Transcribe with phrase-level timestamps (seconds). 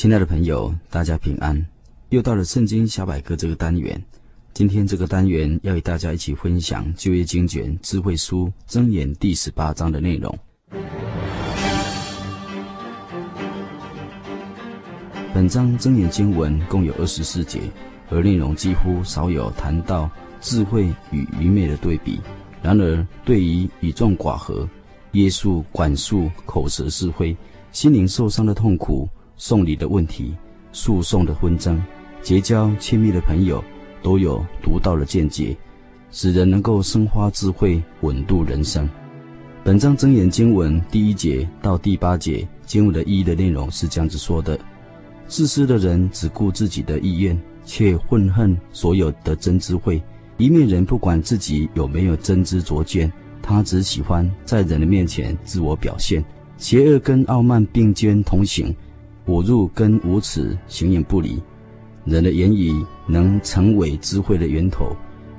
[0.00, 1.62] 亲爱的朋友，大家平安！
[2.08, 4.02] 又到了圣经小百科这个单元。
[4.54, 10.38] 今天这个单元要与大家一起分享就业经卷智慧书箴言第十八章的内容。
[15.34, 17.60] 本章箴言经文共有二十四节，
[18.08, 20.10] 而内容几乎少有谈到
[20.40, 22.18] 智慧与愚昧的对比。
[22.62, 24.66] 然而，对于与众寡合、
[25.12, 27.36] 约束管束、口舌是非、
[27.70, 29.06] 心灵受伤的痛苦。
[29.42, 30.34] 送礼的问题，
[30.70, 31.82] 诉讼的纷争，
[32.20, 33.64] 结交亲密的朋友，
[34.02, 35.56] 都有独到的见解，
[36.10, 38.86] 使人能够生发智慧，稳度人生。
[39.64, 44.60] 本章真言经文第一节到第八节经文的意义的内容是这样子说的：
[45.26, 50.02] 自私的人只顾自己的意愿，却混恨所有的真智慧。
[50.36, 53.10] 愚昧人不管自己有没有真知灼见，
[53.40, 56.22] 他只喜欢在人的面前自我表现。
[56.58, 58.76] 邪恶跟傲慢并肩同行。
[59.26, 61.40] 侮辱跟无耻形影不离，
[62.04, 62.72] 人的言语
[63.06, 64.96] 能成为智慧的源头，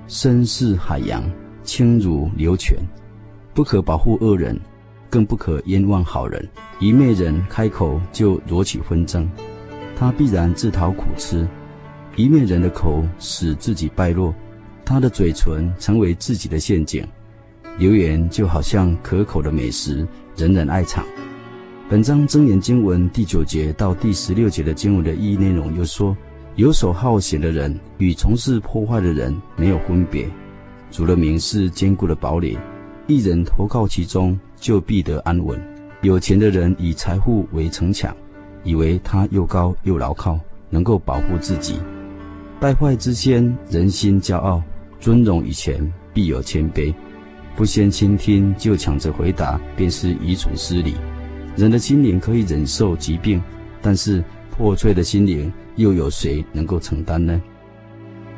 [0.07, 1.23] 深似海洋，
[1.63, 2.77] 清如流泉。
[3.53, 4.57] 不可保护恶人，
[5.09, 6.47] 更不可冤枉好人。
[6.79, 9.29] 愚昧人开口就惹起纷争，
[9.95, 11.45] 他必然自讨苦吃。
[12.15, 14.33] 愚昧人的口使自己败落，
[14.85, 17.05] 他的嘴唇成为自己的陷阱。
[17.77, 21.05] 流言就好像可口的美食，人人爱尝。
[21.91, 26.15] 本章真言经文第九节到第十六节的经文的意义内容又说：
[26.55, 30.25] 游手好闲的人与从事破坏的人没有分别。
[30.89, 32.57] 主的名是坚固的堡垒，
[33.07, 35.61] 一人投靠其中就必得安稳。
[36.01, 38.15] 有钱的人以财富为城墙，
[38.63, 41.75] 以为他又高又牢靠，能够保护自己。
[42.57, 44.61] 败坏之先，人心骄傲；
[45.01, 46.93] 尊荣以前，必有谦卑。
[47.53, 50.95] 不先倾听就抢着回答，便是愚蠢失礼。
[51.55, 53.41] 人的心灵可以忍受疾病，
[53.81, 57.41] 但是破碎的心灵又有谁能够承担呢？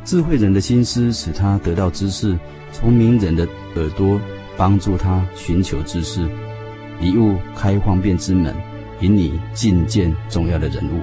[0.04, 2.38] 智慧人的心思使他得到知识，
[2.72, 4.20] 聪明人的耳朵
[4.58, 6.28] 帮助他寻求知识。
[7.00, 8.54] 礼物开方便之门，
[9.00, 11.00] 引你觐见重要的人物。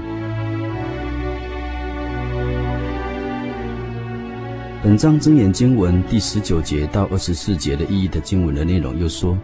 [4.83, 9.39] 本章真言经文第十九节到二十四节的意义的经文的内容又说。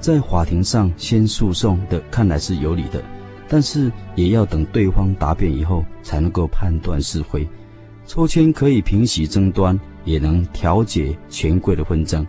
[0.00, 3.02] 在法庭上先诉讼的看来是有理的，
[3.46, 7.46] 但是也要等对方答辩以后才能够判断是非。
[8.06, 12.26] 抽签可以平息争端，也能调解权贵的纷争。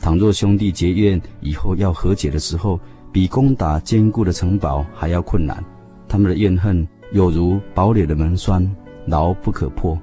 [0.00, 2.80] 倘若兄弟结怨以后要和解的时候，
[3.12, 5.62] 比攻打坚固的城堡还要困难。
[6.08, 8.68] 他们的怨恨有如堡垒的门栓，
[9.06, 9.96] 牢不可破。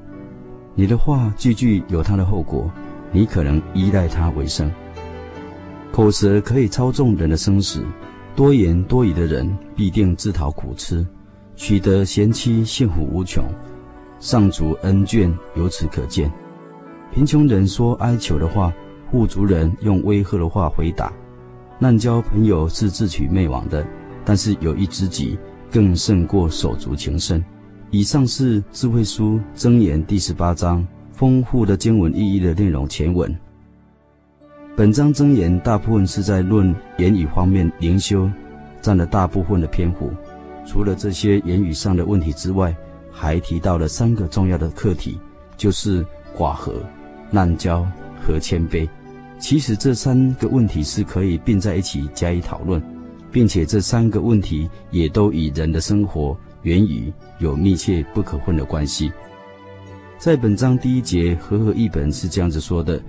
[0.76, 2.72] 你的话句句有它的后果，
[3.12, 4.72] 你可能依赖它为生。
[5.92, 7.84] 口舌可以操纵人的生死，
[8.36, 11.06] 多言多语的人必定自讨苦吃。
[11.56, 13.44] 取得贤妻幸福无穷，
[14.20, 16.32] 上主恩眷由此可见。
[17.14, 18.72] 贫穷人说哀求的话，
[19.12, 21.12] 富足人用威吓的话回答。
[21.80, 23.86] 滥交朋友是自取灭亡的，
[24.24, 25.38] 但是有一知己
[25.70, 27.44] 更胜过手足情深。
[27.92, 33.36] 以上是智慧书箴言第十八章丰富的经文意义的内容前文。
[34.76, 38.30] 本章箴言大部分是在论言语方面，灵修
[38.82, 40.12] 占了大部分的篇幅。
[40.66, 42.76] 除了这些言语上的问题之外，
[43.12, 45.20] 还提到了三个重要的课题，
[45.58, 46.06] 就是
[46.38, 46.74] 寡和、
[47.32, 47.86] 滥交
[48.22, 48.88] 和谦卑。
[49.38, 52.82] 其实这三个问题是可以并在一起加以讨论，
[53.32, 59.12] 并且这三个问题也都与人的生活、言语有密切不可分的关系。
[60.18, 63.02] 在本章第一节，和合译本是这样子说的：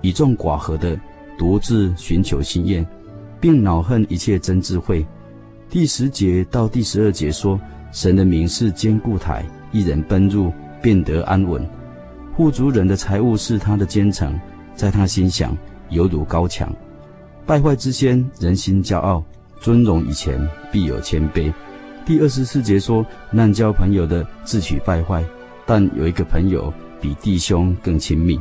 [0.00, 0.98] 以众寡合的。
[1.38, 2.82] 独自寻求心愿，
[3.38, 5.06] 并恼恨一切真智慧。
[5.68, 7.60] 第十节到第十二节说，
[7.92, 10.50] 神的名是坚固台，一人奔入
[10.80, 11.62] 便得安稳。
[12.34, 14.34] 富足人的财物是他的坚城，
[14.74, 15.54] 在他心想
[15.90, 16.74] 犹如高墙。
[17.44, 19.22] 败坏之先，人心骄傲；
[19.60, 20.40] 尊荣以前，
[20.72, 21.52] 必有谦卑。
[22.06, 25.22] 第二十四节说，滥交朋友的自取败坏，
[25.66, 28.40] 但有一个朋友比弟兄更亲密。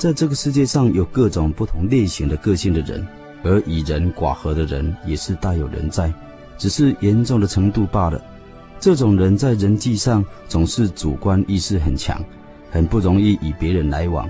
[0.00, 3.06] 在这个世界上有各种不同类型的个性的人，
[3.44, 6.10] 而以人寡合的人也是大有人在，
[6.56, 8.18] 只是严重的程度罢了。
[8.78, 12.18] 这种人在人际上总是主观意识很强，
[12.70, 14.26] 很不容易与别人来往。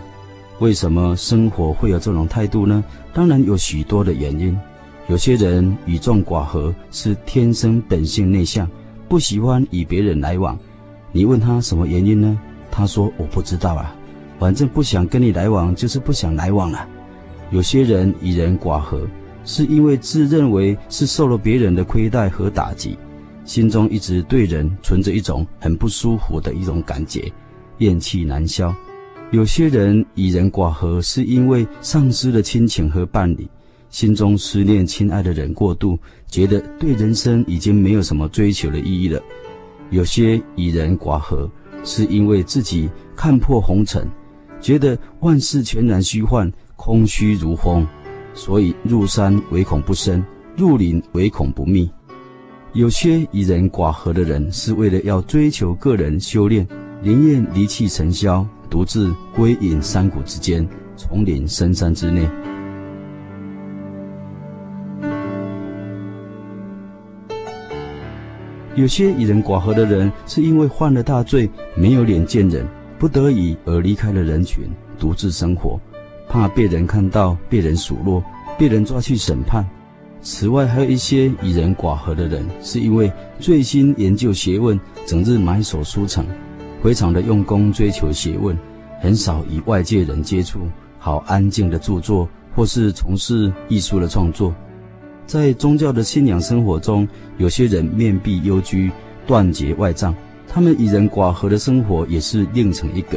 [0.59, 2.83] 为什么生活会有这种态度呢？
[3.15, 4.59] 当然有许多的原因。
[5.07, 8.69] 有些人与众寡合，是天生本性内向，
[9.09, 10.59] 不喜欢与别人来往。
[11.13, 12.37] 你问他什么原因呢？
[12.73, 13.95] 他说我不知道啊，
[14.41, 16.89] 反正不想跟你来往，就是不想来往了。
[17.51, 19.07] 有些人与人寡合，
[19.45, 22.97] 是因为自认为是受了别人的亏待和打击，
[23.45, 27.31] 心中一直对人存着一种很不舒服的一种感觉，
[27.79, 28.75] 怨气难消。
[29.31, 33.47] 有些人与人寡合，是因为丧失了亲情和伴侣，
[33.91, 35.99] 心中思念亲爱的人过度，
[36.29, 39.21] 觉得对人生已经没有什么追求的意义了。
[39.91, 41.47] 有些与人寡合，
[41.85, 44.07] 是因为自己看破红尘，
[44.61, 47.87] 觉得万事全然虚幻，空虚如风，
[48.35, 50.25] 所以入山唯恐不深，
[50.57, 51.91] 入林唯恐不密。
[52.73, 56.67] 有些与人寡合的人，是为了要追求个人修炼，
[57.03, 62.29] 宁愿离弃尘嚣，独自归隐山谷之间，丛林深山之内。
[68.77, 72.65] 有些与人寡合的人，是因为犯了大罪，没有脸见人，
[73.01, 75.81] 不得已而离开了人群，独自生活，
[76.29, 78.23] 怕被人看到，被人数落，
[78.59, 79.67] 被人抓去审判。
[80.21, 86.27] 此外，还有一些与人寡合的人，是因为醉心研究学问，整日埋首书城，
[86.83, 88.55] 非常的用功追求学问，
[89.01, 90.61] 很少与外界人接触，
[90.99, 94.55] 好安静的著作，或是从事艺术的创作。
[95.25, 97.09] 在宗教的信仰生活中，
[97.39, 98.91] 有些人面壁幽居，
[99.27, 100.15] 断绝外障，
[100.53, 103.17] 他们与人寡合的生活也是另成一格。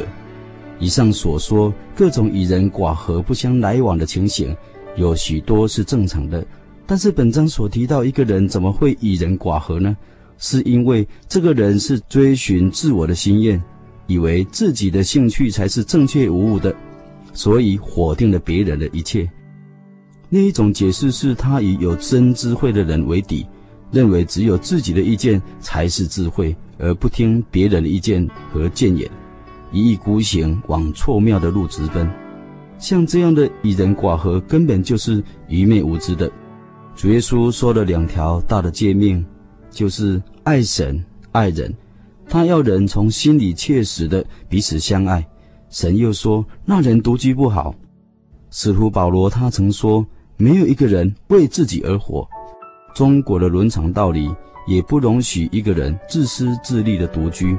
[0.78, 4.56] 以上所说各种与人寡合、不相来往的情形，
[4.96, 6.46] 有许多是正常的。
[6.86, 9.96] 但是本章所提到一个人怎么会与人寡合呢？
[10.38, 13.60] 是因为这个人是追寻自我的心愿，
[14.06, 16.74] 以为自己的兴趣才是正确无误的，
[17.32, 19.28] 所以否定了别人的一切。
[20.30, 23.46] 另一种解释是他以有真智慧的人为敌，
[23.90, 29.10] 认为只有自己的意见才是智慧，而不听别人的意见和建言，
[29.72, 32.08] 一意孤行往错谬的路直奔。
[32.78, 36.30] 像这样的与人寡合，根本就是愚昧无知的。
[36.94, 39.24] 主耶稣说了两条大的诫命，
[39.70, 41.74] 就是爱神、爱人。
[42.28, 45.26] 他要人从心里切实的彼此相爱。
[45.70, 47.74] 神又说，那人独居不好。
[48.50, 50.06] 使徒保罗他曾说。
[50.36, 52.28] 没有一个人为自己而活，
[52.92, 54.28] 中国的伦常道理
[54.66, 57.56] 也不容许一个人自私自利的独居，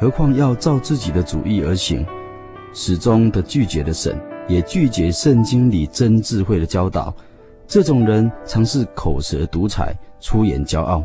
[0.00, 2.04] 何况要照自己的主意而行，
[2.72, 7.14] 始终的拒绝了神，也拒绝圣经里真智慧的教导。
[7.66, 11.02] 这种人常是口舌独裁，出言骄傲。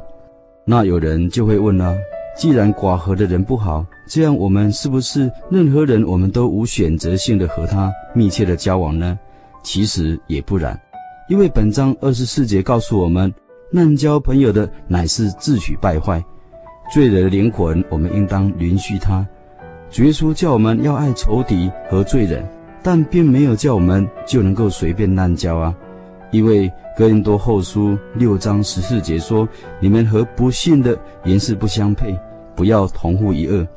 [0.66, 1.95] 那有人就会问了：
[2.38, 9.18] 既然寡合的人不好，这样我们是不是任何人我们都无选择性的和他密切的交往呢？
[9.63, 10.80] 其实也不然。
[11.28, 13.34] 因为本章二十四节告诉我们，
[13.71, 16.24] 滥交朋友的乃是自取败坏。
[16.92, 19.25] 罪人的灵魂，我们应当怜恤他。
[19.92, 22.44] 主耶稣叫我们要爱仇敌和罪人，
[22.81, 25.76] 但并没有叫我们就能够随便滥交啊。
[26.31, 29.47] 因为哥林多后书六章十四节说
[29.80, 32.18] ：“你们和不信的原是不相配，
[32.56, 33.68] 不要同负一恶。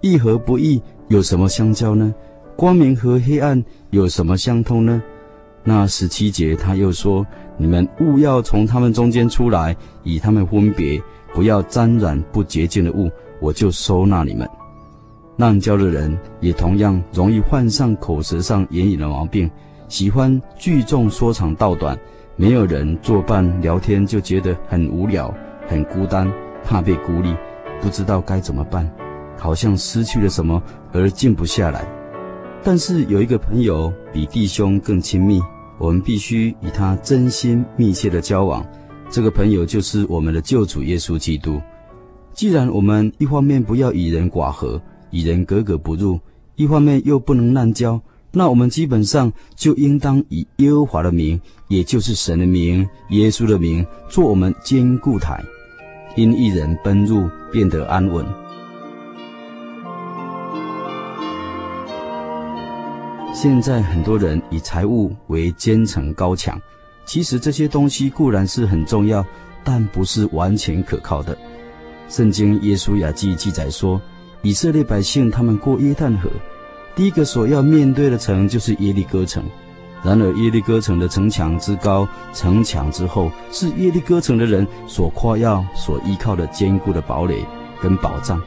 [0.00, 2.14] 义和不义有什么相交呢？
[2.54, 5.02] 光明和黑暗有什么相通呢？”
[5.62, 7.26] 那十七节，他又说
[7.58, 11.00] ：“你们勿要从他们中间出来，与他们分别，
[11.34, 14.48] 不要沾染不洁净的物，我就收纳你们。”
[15.36, 19.50] 滥交的人也同样容易患上口舌上言语的毛病，
[19.88, 21.98] 喜欢聚众说长道短，
[22.36, 25.32] 没有人作伴聊天就觉得很无聊、
[25.66, 26.30] 很孤单，
[26.64, 27.34] 怕被孤立，
[27.80, 28.90] 不知道该怎么办，
[29.38, 30.62] 好像失去了什么
[30.92, 31.84] 而静不下来。
[32.62, 35.40] 但是有一个朋友比弟兄更亲密，
[35.78, 38.64] 我们必须与他真心密切的交往。
[39.10, 41.60] 这个朋友就是我们的救主耶稣基督。
[42.32, 46.20] 既然我们一方面不要与人寡合，与人格格不入，
[46.54, 48.00] 一方面又不能滥交，
[48.30, 55.42] 那我们基本上就应当以耶和华的名，也就是神的名、耶稣的名，做我们坚固台，
[56.14, 58.24] 因一人奔入，变得安稳。
[63.32, 66.60] 现在很多人以财物为坚城高墙，
[67.06, 69.24] 其实这些东西固然是很重要，
[69.62, 71.36] 但不是完全可靠的。
[72.08, 74.00] 圣经耶稣雅记记载说，
[74.42, 76.28] 以色列百姓他们过约旦河，
[76.96, 79.42] 第一个所要面对的城就是耶利哥城。
[80.02, 87.46] 然而，耶利哥城的城墙之高，城墙之厚，是耶利哥城的人所夸耀、所依靠的坚固的堡垒
[87.80, 88.42] 跟保障。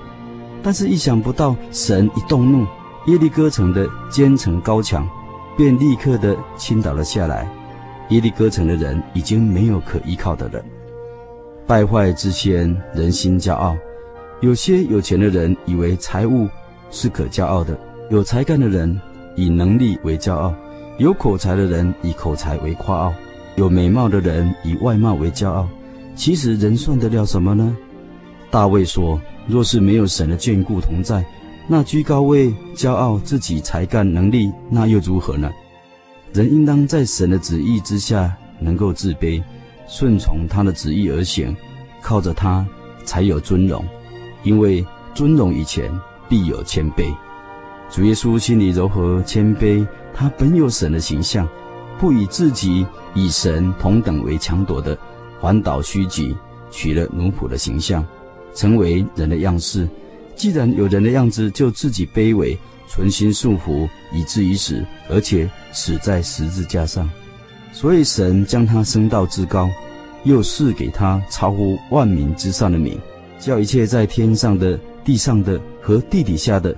[0.61, 2.65] 但是，意想不到，神一动怒，
[3.07, 5.07] 耶利哥城的坚城高墙
[5.57, 7.49] 便立刻的倾倒了下来。
[8.09, 10.63] 耶利哥城的人已经没有可依靠的了。
[11.67, 13.75] 败坏之先，人心骄傲。
[14.41, 16.47] 有些有钱的人以为财物
[16.91, 17.77] 是可骄傲的，
[18.09, 18.99] 有才干的人
[19.35, 20.53] 以能力为骄傲。
[20.97, 23.13] 有口才的人以口才为夸傲，
[23.55, 25.67] 有美貌的人以外貌为骄傲。
[26.15, 27.75] 其实人算得了什么呢？
[28.51, 31.25] 大卫说：“若是没有神的眷顾同在，
[31.67, 35.51] 那居高位、骄傲自己才干能力，那又如何呢？”
[36.33, 39.41] 人应当在神的旨意之下，能够自卑，
[39.87, 41.55] 顺从他的旨意而行，
[42.01, 42.65] 靠着他
[43.05, 43.85] 才有尊荣。
[44.43, 45.91] 因为尊荣以前
[46.27, 47.13] 必有谦卑。
[47.89, 49.85] 主耶稣心里柔和谦卑。
[50.15, 51.47] 他本有神的形象，
[51.97, 54.95] 不以自己与神同等为强夺的，
[55.41, 56.37] 反倒虚己，
[56.69, 58.05] 取了奴仆的形象，
[58.53, 59.89] 成为人的样式。
[60.35, 67.09] 既然有人的样子，就自己卑微，存心顺服，以至于死，而且死在十字架上。
[67.71, 69.69] 所以神将他升到至高，
[70.23, 72.99] 又赐给他超乎万民之上的名，
[73.39, 76.75] 叫一切在天上的、地上的和地底下的，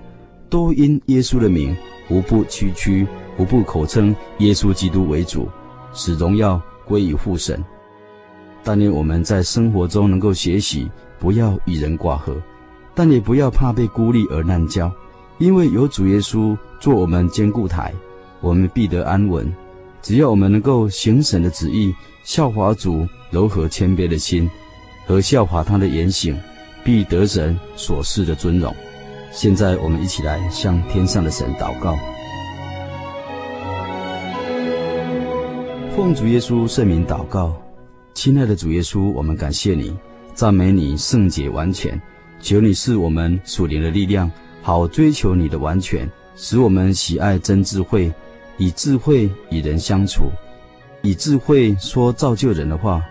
[0.49, 1.75] 都因耶稣的名，
[2.09, 3.05] 无不屈膝。
[3.37, 5.45] 无不口称耶稣基督为主，
[5.93, 7.61] 使荣耀归于父神。
[8.63, 12.33] 但愿我们在生活中能够学习，不要与人挂合，
[12.95, 14.91] 但也不要怕被孤立而难交，
[15.37, 17.93] 因为有主耶稣做我们坚固台，
[18.39, 19.53] 我们必得安稳。
[20.01, 24.49] 只要我们能够行神的旨意，效法主柔和谦卑的心，
[25.05, 26.37] 和效法他的言行，
[26.83, 28.73] 必得神所赐的尊荣。
[29.31, 31.97] 现在我们一起来向天上的神祷告。
[35.95, 37.53] 奉主耶稣圣名祷告，
[38.13, 39.97] 亲爱的主耶稣，我们感谢你，
[40.33, 41.99] 赞美你圣洁完全，
[42.39, 48.11] 求你赐我们属灵的力量，好追求你的完全，使我们喜爱真智慧，
[48.57, 50.29] 以智慧与人相处，
[51.01, 53.01] 以智慧说造就人的话，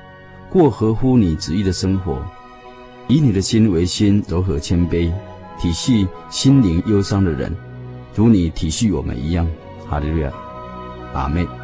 [0.51, 2.25] 过合乎你旨意的生活，
[3.09, 5.13] 以你的心为心，柔和谦卑，
[5.59, 7.55] 体恤心灵忧伤的人，
[8.15, 9.47] 如你体恤我们一样。
[9.87, 10.33] 哈利路亚，
[11.13, 11.64] 阿门。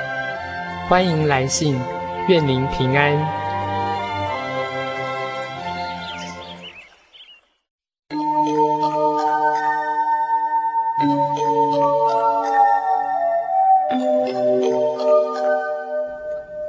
[0.91, 1.79] 欢迎来信，
[2.27, 3.15] 愿您平安。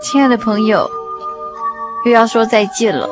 [0.00, 0.88] 亲爱的朋友，
[2.04, 3.08] 又要说再见了。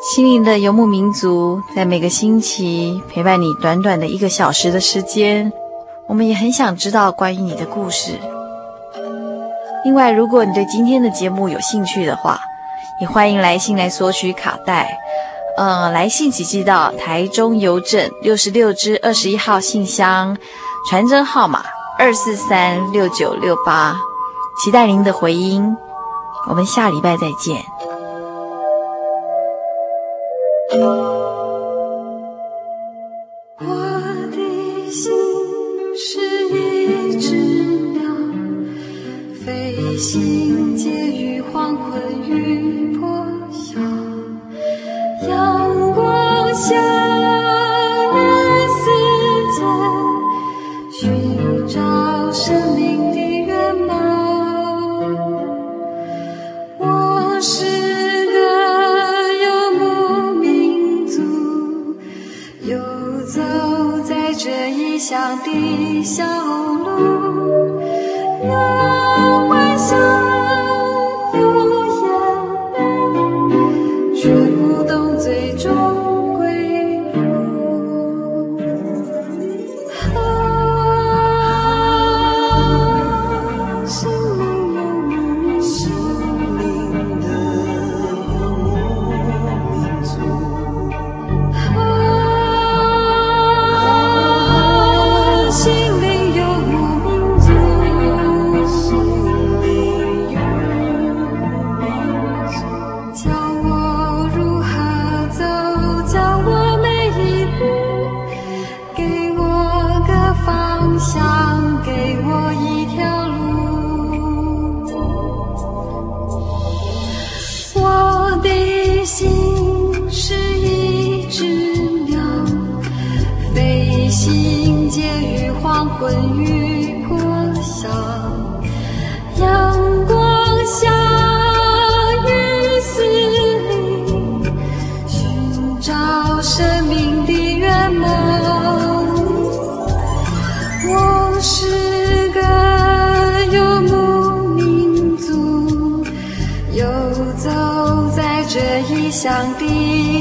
[0.00, 5.52] 心灵的游牧民族在每个星期陪伴你短短的一个小时的时间，
[6.06, 8.12] 我们也很想知道关于你的故事。
[9.88, 12.38] 另外，如果你对今天的节目有兴趣的话，
[13.00, 14.86] 也欢迎来信来索取卡带。
[15.56, 20.36] 嗯，来信请寄到台中邮政六十六支二十一号信箱，
[20.90, 21.62] 传真号码
[21.98, 23.96] 二四三六九六八，
[24.62, 25.74] 期待您的回音。
[26.50, 27.77] 我们下礼拜再见。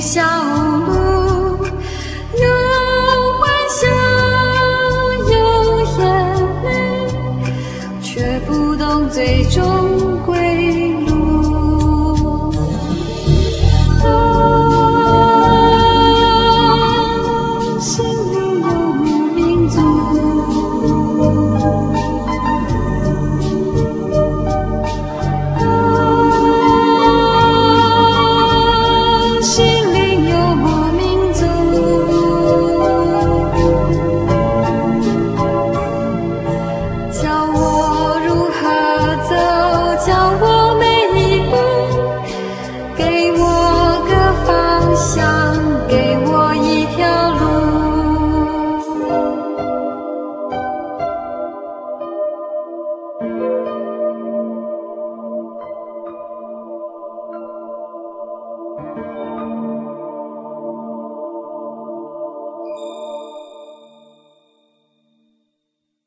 [0.07, 0.56] 笑。